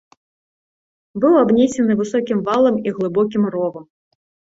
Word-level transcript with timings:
Быў 1.25 1.33
абнесены 1.41 1.97
высокім 1.99 2.37
валам 2.47 2.75
і 2.87 2.95
глыбокім 2.97 3.43
ровам. 3.57 3.85